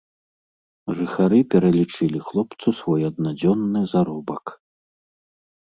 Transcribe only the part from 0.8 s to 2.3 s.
Жыхары пералічылі